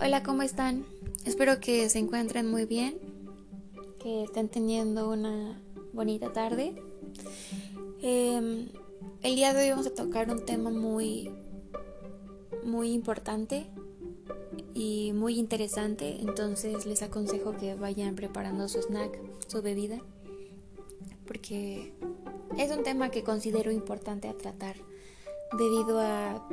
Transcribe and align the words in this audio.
Hola, 0.00 0.22
¿cómo 0.22 0.42
están? 0.42 0.86
Espero 1.24 1.58
que 1.58 1.88
se 1.88 1.98
encuentren 1.98 2.48
muy 2.48 2.66
bien, 2.66 2.96
que 3.98 4.22
estén 4.22 4.48
teniendo 4.48 5.10
una 5.10 5.60
bonita 5.92 6.32
tarde. 6.32 6.80
Em, 8.00 8.68
el 9.24 9.34
día 9.34 9.52
de 9.52 9.64
hoy 9.64 9.70
vamos 9.70 9.88
a 9.88 9.94
tocar 9.94 10.30
un 10.30 10.44
tema 10.44 10.70
muy, 10.70 11.32
muy 12.62 12.92
importante 12.92 13.66
y 14.72 15.10
muy 15.14 15.36
interesante, 15.36 16.18
entonces 16.20 16.86
les 16.86 17.02
aconsejo 17.02 17.56
que 17.56 17.74
vayan 17.74 18.14
preparando 18.14 18.68
su 18.68 18.80
snack, 18.80 19.18
su 19.48 19.62
bebida, 19.62 19.98
porque 21.26 21.92
es 22.56 22.70
un 22.70 22.84
tema 22.84 23.10
que 23.10 23.24
considero 23.24 23.72
importante 23.72 24.28
a 24.28 24.34
tratar 24.34 24.76
debido 25.58 25.98
a 26.00 26.46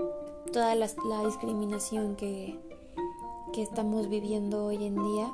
toda 0.51 0.73
la, 0.75 0.87
discriminación 1.25 2.15
que, 2.15 2.57
que, 3.55 3.61
estamos 3.61 4.09
viviendo 4.09 4.65
hoy 4.65 4.85
en 4.85 4.95
día, 4.95 5.31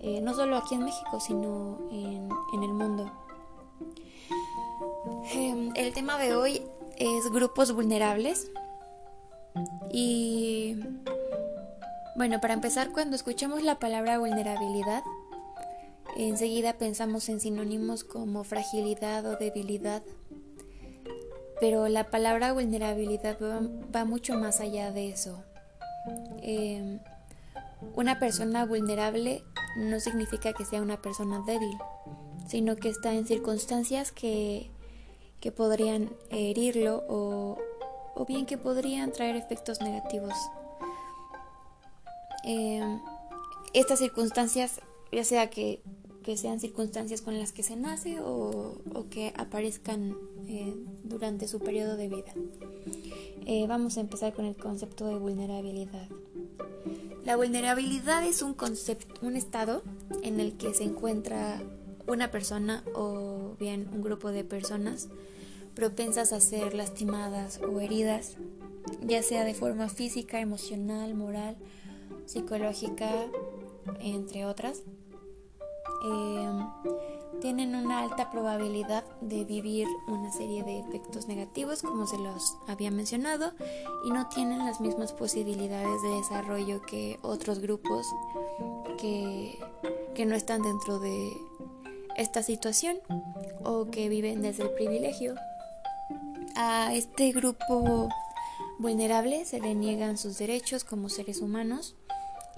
eh, 0.00 0.20
no 0.22 0.34
solo 0.34 0.56
aquí 0.56 0.74
en 0.74 0.84
México, 0.84 1.20
sino 1.20 1.78
en, 1.90 2.62
el 2.62 2.72
mundo. 2.72 3.12
Em, 5.32 5.70
el 5.74 5.92
tema 5.92 6.18
de 6.18 6.34
hoy 6.34 6.62
es 6.96 7.30
grupos 7.30 7.72
vulnerables 7.72 8.50
y 9.92 10.76
bueno, 12.16 12.40
para 12.40 12.54
empezar, 12.54 12.90
cuando 12.92 13.16
escuchamos 13.16 13.62
la 13.62 13.78
palabra 13.78 14.18
vulnerabilidad, 14.18 15.04
enseguida 16.16 16.78
pensamos 16.78 17.28
en 17.28 17.40
sinónimos 17.40 18.02
como 18.02 18.44
fragilidad 18.44 19.26
o 19.26 19.36
debilidad 19.36 20.02
pero 21.60 21.88
la 21.88 22.10
palabra 22.10 22.52
vulnerabilidad 22.52 23.38
va, 23.40 24.04
mucho 24.04 24.34
más 24.34 24.60
allá 24.60 24.92
de 24.92 25.10
eso. 25.10 25.42
Em, 26.50 26.98
una 27.94 28.18
persona 28.18 28.64
vulnerable 28.64 29.44
no 29.76 30.00
significa 30.00 30.54
que 30.54 30.64
sea 30.64 30.80
una 30.80 31.02
persona 31.02 31.42
débil, 31.46 31.76
sino 32.48 32.76
que 32.76 32.88
está 32.88 33.12
en 33.12 33.26
circunstancias 33.26 34.12
que, 34.12 34.70
que 35.40 35.52
podrían 35.52 36.10
herirlo 36.30 37.04
o, 37.06 37.58
o, 38.14 38.24
bien 38.24 38.46
que 38.46 38.56
podrían 38.56 39.12
traer 39.12 39.36
efectos 39.36 39.82
negativos. 39.82 40.32
Em, 42.44 42.98
estas 43.74 43.98
circunstancias, 43.98 44.80
ya 45.12 45.24
sea 45.24 45.50
que 45.50 45.82
que 46.28 46.36
sean 46.36 46.60
circunstancias 46.60 47.22
con 47.22 47.38
las 47.38 47.52
que 47.52 47.62
se 47.62 47.74
nace 47.74 48.20
o, 48.20 48.74
que 49.08 49.32
aparezcan 49.38 50.14
eh, 50.46 50.74
durante 51.02 51.48
su 51.48 51.58
periodo 51.58 51.96
de 51.96 52.08
vida. 52.10 52.34
Eh, 53.46 53.66
vamos 53.66 53.96
a 53.96 54.02
empezar 54.02 54.34
con 54.34 54.44
el 54.44 54.54
concepto 54.54 55.06
de 55.06 55.18
vulnerabilidad. 55.18 56.06
La 57.28 57.36
vulnerabilidad 57.36 58.24
es 58.24 58.40
un 58.40 58.54
concepto, 58.54 59.14
un 59.20 59.36
estado 59.36 59.82
en 60.22 60.40
el 60.40 60.56
que 60.56 60.72
se 60.72 60.84
encuentra 60.84 61.60
una 62.06 62.30
persona 62.30 62.82
o 62.94 63.54
bien 63.60 63.86
un 63.92 64.00
grupo 64.00 64.30
de 64.30 64.44
personas 64.44 65.08
propensas 65.74 66.32
a 66.32 66.40
ser 66.40 66.72
lastimadas 66.72 67.60
o 67.60 67.80
heridas, 67.80 68.38
ya 69.02 69.22
sea 69.22 69.44
de 69.44 69.52
forma 69.52 69.90
física, 69.90 70.40
emocional, 70.40 71.14
moral, 71.14 71.58
psicológica, 72.24 73.10
entre 74.00 74.46
otras. 74.46 74.80
Em, 76.04 76.66
tienen 77.40 77.74
una 77.74 78.00
alta 78.00 78.30
probabilidad 78.30 79.04
de 79.20 79.44
vivir 79.44 79.86
una 80.06 80.32
serie 80.32 80.64
de 80.64 80.80
efectos 80.80 81.28
negativos, 81.28 81.82
como 81.82 82.06
se 82.06 82.18
los 82.18 82.56
había 82.66 82.90
mencionado, 82.90 83.52
y 84.04 84.10
no 84.10 84.28
tienen 84.28 84.58
las 84.58 84.80
mismas 84.80 85.12
posibilidades 85.12 86.02
de 86.02 86.08
desarrollo 86.08 86.82
que 86.82 87.18
otros 87.22 87.60
grupos 87.60 88.06
que, 88.98 89.58
que 90.14 90.26
no 90.26 90.34
están 90.34 90.62
dentro 90.62 90.98
de 90.98 91.32
esta 92.16 92.42
situación 92.42 92.98
o 93.64 93.90
que 93.90 94.08
viven 94.08 94.42
desde 94.42 94.64
el 94.64 94.70
privilegio. 94.70 95.34
A 96.56 96.92
este 96.94 97.30
grupo 97.30 98.08
vulnerable 98.78 99.44
se 99.44 99.60
le 99.60 99.74
niegan 99.74 100.18
sus 100.18 100.38
derechos 100.38 100.82
como 100.82 101.08
seres 101.08 101.40
humanos 101.40 101.94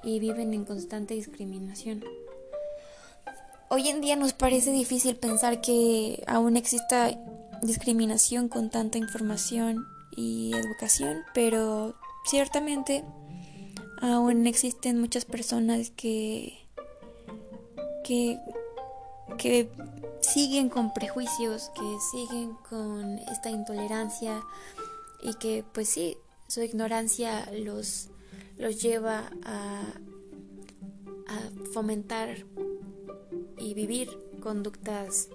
y 0.03 0.19
viven 0.19 0.55
en 0.55 0.65
constante 0.65 1.15
discriminación. 1.15 2.03
Hoy 3.73 3.87
en 3.87 4.01
día 4.01 4.17
nos 4.17 4.33
parece 4.33 4.73
difícil 4.73 5.15
pensar 5.15 5.61
que 5.61 6.25
aún 6.27 6.57
exista 6.57 7.17
discriminación 7.63 8.49
con 8.49 8.69
tanta 8.69 8.99
información 8.99 9.87
y 10.11 10.53
educación, 10.57 11.19
pero 11.35 11.95
ciertamente 12.25 13.05
aún 14.03 14.49
existen 14.49 14.99
muchas 14.99 15.25
personas 15.25 15.91
que, 15.91 16.59
que, 18.03 18.41
que 19.39 19.71
siguen 20.21 20.69
con 20.69 20.93
prejuicios, 20.93 21.71
que 21.77 21.99
siguen 22.11 22.55
con 22.69 23.21
esta 23.31 23.51
intolerancia 23.51 24.43
y 25.23 25.35
que 25.35 25.65
pues 25.73 25.91
sí, 25.91 26.17
su 26.49 26.61
ignorancia 26.61 27.49
los, 27.53 28.09
los 28.59 28.83
lleva 28.83 29.31
a, 29.45 29.83
a 31.29 31.71
fomentar 31.73 32.47
vivir 33.75 34.09
conductas 34.41 35.29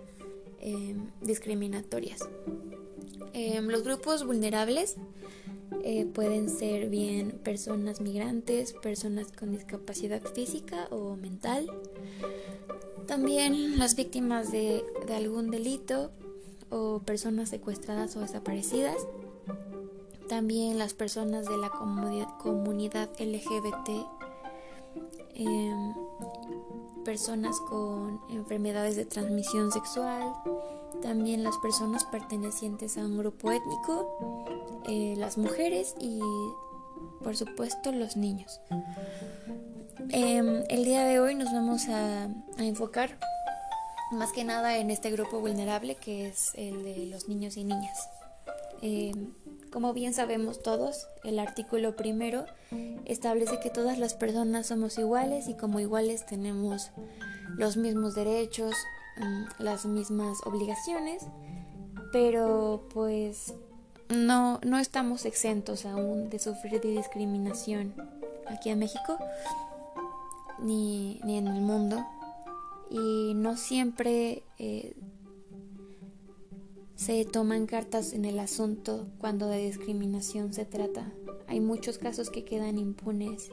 em, 0.59 1.09
discriminatorias. 1.21 2.21
Em, 3.33 3.67
los 3.67 3.83
grupos 3.83 4.25
vulnerables 4.25 4.95
eh, 5.83 6.05
pueden 6.05 6.49
ser 6.49 6.89
bien 6.89 7.31
personas 7.43 8.01
migrantes, 8.01 8.73
personas 8.73 9.31
con 9.31 9.51
discapacidad 9.51 10.21
física 10.21 10.87
o 10.89 11.15
mental, 11.15 11.69
también 13.07 13.77
las 13.77 13.95
víctimas 13.95 14.51
de, 14.51 14.83
algún 15.15 15.51
delito 15.51 16.11
o 16.69 16.99
personas 16.99 17.49
secuestradas 17.49 18.15
o 18.15 18.21
desaparecidas, 18.21 18.97
también 20.27 20.79
las 20.79 20.93
personas 20.93 21.45
de 21.45 21.57
la 21.57 21.69
comunidad, 21.69 23.09
LGBT 23.19 23.89
personas 27.05 27.61
con 27.61 28.19
enfermedades 28.29 28.97
de 28.97 29.05
transmisión 29.05 29.71
sexual, 29.71 30.23
también 31.01 31.43
las 31.43 31.57
personas 31.59 32.03
pertenecientes 32.03 32.97
a 32.97 33.01
un 33.01 33.17
grupo 33.17 33.51
étnico, 33.51 34.83
eh, 34.89 35.13
las 35.17 35.37
mujeres 35.37 35.95
y 36.01 36.19
por 37.23 37.37
supuesto 37.37 37.91
los 37.91 38.17
niños. 38.17 38.59
Em, 40.09 40.63
el 40.69 40.83
día 40.83 41.05
de 41.05 41.19
hoy 41.19 41.35
nos 41.35 41.51
vamos 41.53 41.87
a, 41.87 42.27
enfocar 42.57 43.17
más 44.11 44.31
que 44.31 44.43
nada 44.43 44.77
en 44.77 44.89
este 44.91 45.11
grupo 45.11 45.39
vulnerable 45.39 45.95
que 45.95 46.27
es 46.27 46.51
el 46.55 46.83
de 46.83 47.05
los 47.05 47.27
niños 47.27 47.55
y 47.57 47.63
niñas. 47.63 48.09
Em, 48.81 49.33
como 49.75 49.91
bien 49.91 50.13
sabemos 50.13 50.63
todos, 50.63 51.09
el 51.25 51.37
artículo 51.37 51.97
primero 51.97 52.45
establece 53.03 53.59
que 53.59 53.69
todas 53.69 53.97
las 53.97 54.13
personas 54.13 54.67
somos 54.67 54.97
iguales 54.97 55.49
y 55.49 55.53
como 55.53 55.81
iguales 55.81 56.25
tenemos 56.25 56.91
los 57.57 57.75
mismos 57.75 58.15
derechos, 58.15 58.73
mm, 59.17 59.61
las 59.61 59.85
mismas 59.85 60.37
obligaciones, 60.45 61.25
pero 62.13 62.87
pues 62.93 63.53
no, 64.07 64.61
no 64.63 64.79
estamos 64.79 65.25
exentos 65.25 65.85
aún 65.85 66.29
de 66.29 66.39
sufrir 66.39 66.79
de 66.79 66.91
discriminación 66.91 67.93
aquí 68.45 68.69
en 68.69 68.79
México 68.79 69.17
ni, 70.59 71.19
en 71.21 71.47
el 71.47 71.59
mundo 71.59 72.01
y 72.89 73.33
no 73.35 73.57
siempre 73.57 74.41
eh, 74.57 74.95
se 76.95 77.25
toman 77.25 77.65
cartas 77.65 78.13
en 78.13 78.25
el 78.25 78.39
asunto 78.39 79.07
cuando 79.17 79.47
de 79.47 79.65
discriminación 79.65 80.53
se 80.53 80.65
trata. 80.65 81.11
Hay 81.47 81.59
muchos 81.59 81.97
casos 81.97 82.29
que 82.29 82.43
quedan 82.45 82.77
impunes 82.77 83.51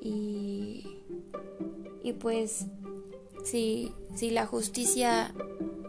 y, 0.00 0.84
y 2.02 2.12
pues 2.12 2.66
si, 3.44 3.92
si 4.14 4.30
la 4.30 4.46
justicia, 4.46 5.34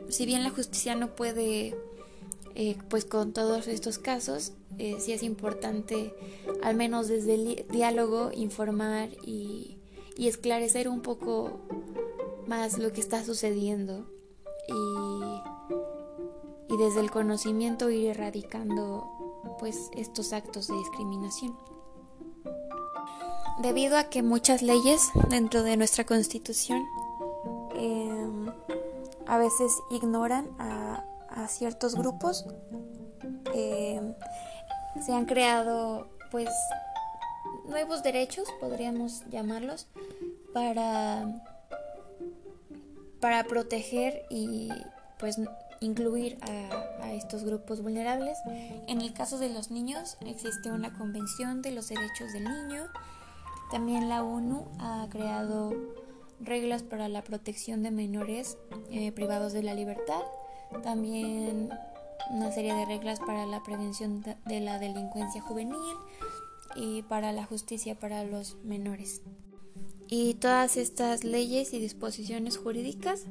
si 0.10 0.25
bien 0.25 0.44
la 0.44 0.50
justicia 0.50 0.95
no 0.95 1.16
puede 1.16 1.75
eh, 2.56 2.78
pues 2.90 3.06
con 3.06 3.34
todos 3.34 3.68
estos 3.68 4.00
casos, 4.00 4.54
eh, 4.78 4.98
sí 5.00 5.13
es 5.13 5.24
importante 5.24 6.13
al 6.63 6.75
menos 6.75 7.07
desde 7.07 7.36
el 7.36 7.66
diálogo 7.69 8.31
informar 8.34 9.10
y, 9.25 9.78
y 10.18 10.28
esclarecer 10.28 10.88
un 10.88 11.01
poco 11.01 11.60
más 12.48 12.78
lo 12.78 12.92
que 12.92 13.01
está 13.01 13.24
sucediendo 13.24 14.10
y 14.68 15.15
y 16.75 16.77
desde 16.77 17.00
el 17.00 17.10
conocimiento 17.10 17.89
ir 17.89 18.10
erradicando 18.10 19.10
pues 19.60 19.89
estos 19.95 20.33
actos 20.33 20.68
de 20.68 20.75
discriminación. 20.75 21.57
Debido 23.62 23.98
a 23.98 24.10
que 24.10 24.22
muchas 24.22 24.62
leyes 24.62 25.10
dentro 25.30 25.63
de 25.63 25.77
nuestra 25.77 26.06
constitución 26.06 26.86
em, 27.75 28.48
a 29.25 29.38
veces 29.38 29.72
ignoran 29.89 30.50
a, 30.60 31.01
ciertos 31.48 31.95
grupos, 31.95 32.45
em, 33.54 34.16
se 35.06 35.13
han 35.13 35.25
creado 35.25 36.10
pues 36.31 36.50
nuevos 37.68 38.04
derechos, 38.04 38.48
podríamos 38.60 39.24
llamarlos, 39.30 39.88
para, 40.54 41.42
para 43.21 43.44
proteger 43.45 44.25
y 44.30 44.69
pues 45.19 45.38
incluir 45.80 46.38
a, 46.42 47.04
a, 47.04 47.13
estos 47.13 47.44
grupos 47.44 47.81
vulnerables. 47.81 48.38
En 48.88 49.01
el 49.01 49.13
caso 49.13 49.38
de 49.38 49.50
los 49.50 49.72
niños 49.72 50.18
existe 50.25 50.72
una 50.72 50.94
convención 50.98 51.62
de 51.62 51.72
los 51.72 51.89
derechos 51.89 52.33
del 52.33 52.44
niño. 52.44 52.83
También 53.72 54.10
la 54.10 54.24
ONU 54.24 54.68
ha 54.80 55.07
creado 55.10 55.74
reglas 56.39 56.83
para 56.83 57.10
la 57.10 57.24
protección 57.24 57.83
de 57.83 57.92
menores 57.92 58.57
eh, 58.92 59.12
privados 59.12 59.54
de 59.54 59.63
la 59.63 59.74
libertad. 59.74 60.22
También 60.83 61.69
una 62.30 62.51
serie 62.51 62.74
de 62.74 62.86
reglas 62.86 63.19
para 63.19 63.45
la 63.45 63.63
prevención 63.63 64.24
de 64.45 64.60
la 64.60 64.80
delincuencia 64.80 65.42
juvenil 65.42 65.95
y 66.75 67.04
para 67.04 67.31
la 67.31 67.45
justicia 67.45 67.95
para 67.95 68.24
los 68.24 68.57
menores. 68.63 69.21
Y 70.07 70.36
todas 70.36 70.78
estas 70.78 71.24
leyes 71.24 71.74
y 71.74 71.80
disposiciones 71.80 72.57
jurídicas 72.57 73.25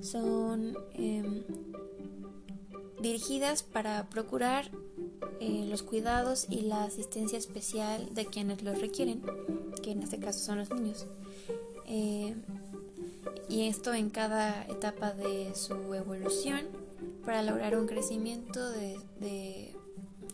son 0.00 0.76
eh, 0.94 1.44
dirigidas 3.00 3.62
para 3.62 4.08
procurar 4.08 4.70
eh, 5.40 5.66
los 5.68 5.82
cuidados 5.82 6.46
y 6.50 6.62
la 6.62 6.84
asistencia 6.84 7.38
especial 7.38 8.12
de 8.14 8.26
quienes 8.26 8.62
los 8.62 8.80
requieren, 8.80 9.22
que 9.82 9.92
en 9.92 10.02
este 10.02 10.18
caso 10.18 10.40
son 10.40 10.58
los 10.58 10.70
niños. 10.70 11.06
Eh, 11.86 12.34
y 13.48 13.68
esto 13.68 13.94
en 13.94 14.10
cada 14.10 14.64
etapa 14.66 15.12
de 15.12 15.54
su 15.54 15.94
evolución 15.94 16.60
para 17.24 17.42
lograr 17.42 17.76
un 17.76 17.86
crecimiento 17.86 18.70
de, 18.70 19.74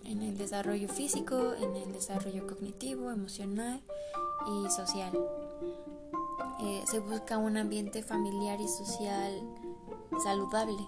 en 0.04 0.22
el 0.22 0.38
desarrollo 0.38 0.88
físico, 0.88 1.54
en 1.54 1.76
el 1.76 1.92
desarrollo 1.92 2.46
cognitivo, 2.46 3.10
emocional 3.10 3.80
y 4.46 4.70
social. 4.70 5.12
Eh, 6.60 6.82
se 6.90 6.98
busca 7.00 7.38
un 7.38 7.56
ambiente 7.56 8.02
familiar 8.02 8.60
y 8.60 8.68
social 8.68 9.40
saludable, 10.22 10.86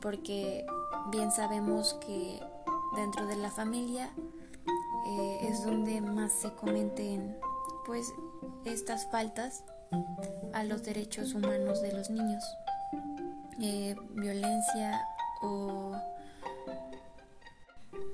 porque 0.00 0.66
bien 1.10 1.30
sabemos 1.30 1.94
que 2.06 2.40
dentro 2.96 3.26
de 3.26 3.36
la 3.36 3.50
familia 3.50 4.10
eh, 5.06 5.38
es 5.42 5.64
donde 5.64 6.00
más 6.00 6.32
se 6.32 6.52
cometen 6.52 7.36
pues 7.86 8.12
estas 8.64 9.10
faltas 9.10 9.64
a 10.52 10.64
los 10.64 10.82
derechos 10.82 11.34
humanos 11.34 11.80
de 11.82 11.92
los 11.92 12.10
niños. 12.10 12.44
Eh, 13.60 13.96
violencia 14.12 15.00
o 15.42 15.92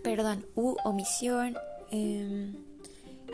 perdón, 0.03 0.47
u 0.55 0.77
omisión 0.85 1.57
em, 1.91 2.55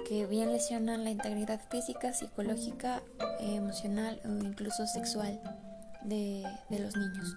que 0.08 0.26
bien 0.26 0.52
lesionan 0.52 1.05
la 1.05 1.11
integridad 1.11 1.61
física, 1.70 2.12
psicológica, 2.12 3.02
emocional 3.41 4.20
o 4.25 4.29
incluso 4.44 4.87
sexual 4.87 5.41
de, 6.02 6.44
de 6.69 6.79
los 6.79 6.97
niños. 6.97 7.37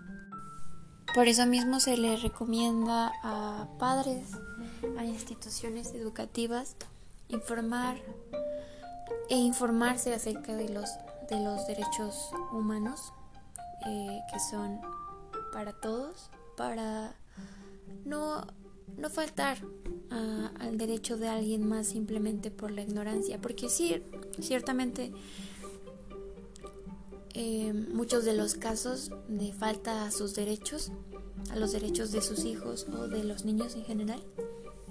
Por 1.14 1.28
eso 1.28 1.46
mismo 1.46 1.80
se 1.80 1.96
le 1.96 2.18
recomienda 2.18 3.12
a 3.22 3.68
padres, 3.78 4.26
a 4.98 5.06
instituciones 5.06 5.94
educativas, 5.94 6.76
informar 7.30 7.98
e 9.30 9.36
informarse 9.36 10.14
acerca 10.14 10.56
de 10.56 10.70
los, 10.70 10.90
de 11.30 11.40
los 11.40 11.68
derechos 11.68 12.32
humanos 12.52 13.14
eh, 13.86 14.20
que 14.32 14.40
son 14.40 14.82
para 15.52 15.72
todos, 15.74 16.32
para 16.58 17.16
no, 18.06 18.48
no 18.98 19.10
faltar 19.10 19.58
al 20.60 20.78
derecho 20.78 21.18
de 21.18 21.28
alguien 21.28 21.68
más 21.68 21.88
simplemente 21.88 22.52
por 22.52 22.72
la 22.72 22.82
ignorancia, 22.82 23.40
porque 23.40 23.70
sí, 23.70 24.04
ciertamente 24.40 25.12
eh, 27.34 27.74
muchos 27.74 28.26
de 28.26 28.34
los 28.34 28.54
casos 28.54 29.12
de 29.28 29.54
falta 29.54 30.06
a 30.06 30.12
sus 30.12 30.36
derechos, 30.36 30.92
a 31.52 31.56
los 31.56 31.72
derechos 31.72 32.12
de 32.12 32.22
sus 32.22 32.46
hijos 32.46 32.88
o 32.96 33.08
de 33.08 33.24
los 33.24 33.44
niños 33.44 33.76
en 33.76 33.84
general, 33.86 34.24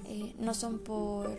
eh, 0.07 0.35
no 0.39 0.53
son 0.55 0.81
por 0.81 1.39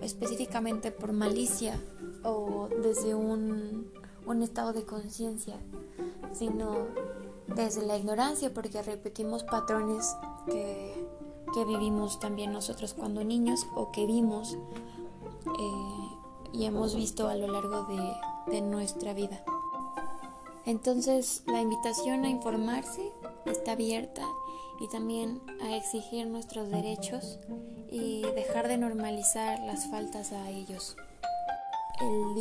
específicamente 0.00 0.90
por 0.92 1.12
malicia 1.12 1.78
o 2.22 2.68
desde 2.82 3.14
un, 3.14 3.90
un 4.26 4.42
estado 4.42 4.72
de 4.72 4.84
conciencia, 4.84 5.56
sino 6.32 6.86
desde 7.54 7.86
la 7.86 7.96
ignorancia, 7.96 8.52
porque 8.52 8.82
repetimos 8.82 9.44
patrones 9.44 10.16
que, 10.46 11.06
que, 11.52 11.64
vivimos 11.64 12.18
también 12.18 12.52
nosotros 12.52 12.94
cuando 12.94 13.22
niños 13.24 13.66
o 13.76 13.92
que 13.92 14.06
vimos 14.06 14.56
eh, 15.46 16.16
y 16.52 16.64
hemos 16.64 16.94
visto 16.94 17.28
a 17.28 17.34
lo 17.34 17.48
largo 17.48 17.84
de, 17.84 18.14
de 18.46 18.60
nuestra 18.60 19.14
vida. 19.14 19.44
Entonces 20.66 21.42
la 21.46 21.60
invitación 21.60 22.24
a 22.24 22.30
informarse 22.30 23.12
está 23.46 23.72
abierta 23.72 24.22
y 24.80 24.88
también 24.88 25.40
a 25.62 25.76
exigir 25.76 26.26
nuestros 26.26 26.70
derechos 26.70 27.38
y 27.90 28.22
dejar 28.34 28.68
de 28.68 28.78
normalizar 28.78 29.60
las 29.60 29.86
faltas 29.86 30.32
a 30.32 30.50
ellos. 30.50 30.96
El 32.00 32.34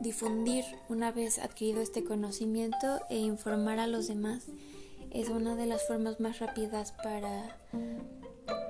difundir 0.00 0.64
una 0.88 1.10
vez 1.10 1.38
adquirido 1.38 1.82
este 1.82 2.04
conocimiento 2.04 3.00
e 3.10 3.16
informar 3.16 3.80
a 3.80 3.88
los 3.88 4.06
demás 4.06 4.44
es 5.10 5.28
una 5.30 5.56
de 5.56 5.66
las 5.66 5.86
formas 5.86 6.20
más 6.20 6.38
rápidas 6.38 6.92
para, 7.02 7.58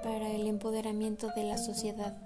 para 0.02 0.30
el 0.30 0.46
empoderamiento 0.46 1.28
de 1.36 1.44
la 1.44 1.58
sociedad. 1.58 2.16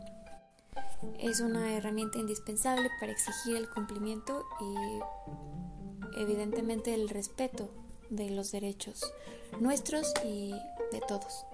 Es 1.19 1.41
una 1.41 1.75
herramienta 1.75 2.19
indispensable 2.19 2.91
para 3.01 3.13
exigir 3.13 3.57
el 3.57 3.69
cumplimiento 3.69 4.45
y 4.61 6.21
evidentemente 6.21 6.95
el 6.95 7.09
respeto 7.09 7.71
de 8.11 8.31
los 8.31 8.53
derechos 8.53 9.13
nuestros 9.61 10.13
y 10.25 10.51
de 10.93 11.01
todos. 11.07 11.47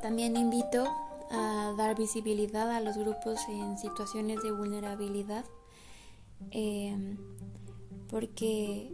También 0.00 0.36
invito 0.36 0.86
a 1.30 1.74
dar 1.76 1.96
visibilidad 1.96 2.70
a 2.70 2.80
los 2.80 2.96
grupos 2.96 3.40
en 3.48 3.78
situaciones 3.78 4.42
de 4.42 4.52
vulnerabilidad 4.52 5.44
eh, 6.50 7.16
porque 8.08 8.90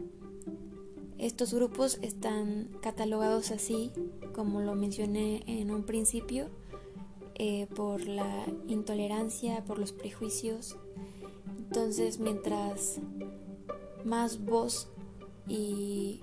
estos 1.18 1.52
grupos 1.52 1.98
están 2.02 2.68
catalogados 2.80 3.50
así, 3.50 3.90
como 4.32 4.60
lo 4.60 4.74
mencioné 4.76 5.42
en 5.46 5.72
un 5.72 5.84
principio, 5.84 6.48
eh, 7.38 7.66
por 7.74 8.06
la 8.06 8.46
intolerancia, 8.66 9.64
por 9.64 9.78
los 9.78 9.92
prejuicios. 9.92 10.76
Entonces, 11.58 12.18
mientras 12.18 13.00
más 14.04 14.44
voz 14.44 14.88
y, 15.46 16.20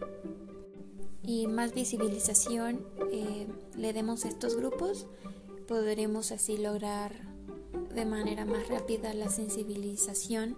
y 1.23 1.47
más 1.47 1.73
visibilización 1.73 2.85
eh, 3.11 3.47
le 3.77 3.93
demos 3.93 4.25
a 4.25 4.27
estos 4.27 4.55
grupos, 4.55 5.07
podremos 5.67 6.31
así 6.31 6.57
lograr 6.57 7.13
de 7.93 8.05
manera 8.05 8.45
más 8.45 8.67
rápida 8.67 9.13
la 9.13 9.29
sensibilización 9.29 10.57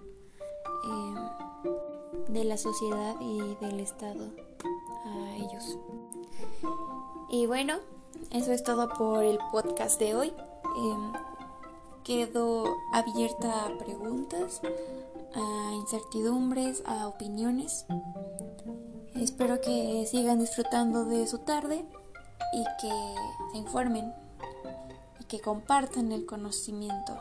eh, 0.86 1.70
de 2.30 2.44
la 2.44 2.58
sociedad 2.58 3.16
y 3.22 3.56
del 3.64 3.80
Estado 3.80 4.32
a 5.06 5.36
ellos. 5.38 5.78
Y 7.30 7.46
bueno, 7.46 7.76
eso 8.32 8.52
es 8.52 8.64
todo 8.64 8.90
por 8.90 9.24
el 9.24 9.38
podcast 9.52 10.00
de 10.00 10.16
hoy. 10.16 10.34
Em, 10.78 11.14
quedo 12.04 12.66
abierta 12.94 13.66
a 13.66 13.78
preguntas, 13.78 14.62
a 15.34 15.74
incertidumbres, 15.74 16.84
a 16.86 17.08
opiniones. 17.08 17.86
Espero 19.16 19.60
que 19.62 20.06
sigan 20.06 20.40
disfrutando 20.40 21.06
de 21.06 21.28
su 21.28 21.40
tarde 21.40 21.86
y 22.54 22.64
que 22.80 23.16
se 23.52 23.58
informen 23.58 24.14
que 25.28 25.40
compartan 25.42 26.12
el 26.12 26.26
conocimiento. 26.26 27.20